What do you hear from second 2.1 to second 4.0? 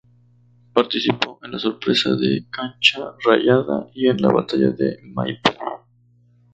de Cancha Rayada